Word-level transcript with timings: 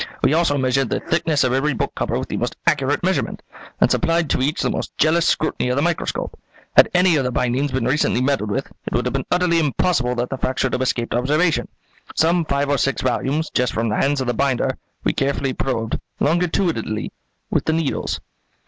We 0.23 0.33
also 0.33 0.57
measured 0.57 0.89
the 0.89 0.99
thickness 0.99 1.43
of 1.43 1.53
every 1.53 1.73
book 1.75 1.93
cover 1.95 2.17
with 2.17 2.29
the 2.29 2.37
most 2.37 2.55
accurate 2.65 3.03
measurement, 3.03 3.43
and 3.79 3.93
applied 3.93 4.31
to 4.31 4.41
each 4.41 4.63
the 4.63 4.71
most 4.71 4.97
jealous 4.97 5.27
scrutiny 5.27 5.69
of 5.69 5.75
the 5.75 5.83
microscope. 5.83 6.39
Had 6.75 6.89
any 6.95 7.17
of 7.17 7.23
the 7.23 7.31
bindings 7.31 7.71
been 7.71 7.85
recently 7.85 8.19
meddled 8.19 8.49
with, 8.49 8.65
it 8.87 8.93
would 8.93 9.05
have 9.05 9.13
been 9.13 9.27
utterly 9.29 9.59
impossible 9.59 10.15
that 10.15 10.31
the 10.31 10.39
fact 10.39 10.59
should 10.59 10.73
have 10.73 10.81
escaped 10.81 11.13
observation. 11.13 11.67
Some 12.15 12.45
five 12.45 12.67
or 12.67 12.79
six 12.79 13.03
volumes, 13.03 13.51
just 13.53 13.73
from 13.73 13.89
the 13.89 13.95
hands 14.01 14.19
of 14.21 14.25
the 14.25 14.33
binder, 14.33 14.79
we 15.03 15.13
carefully 15.13 15.53
probed, 15.53 15.99
longitudinally, 16.19 17.11
with 17.51 17.65
the 17.65 17.73
needles." 17.73 18.19